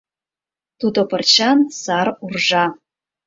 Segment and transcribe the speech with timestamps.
[0.79, 2.65] Туто пырчан сар уржа...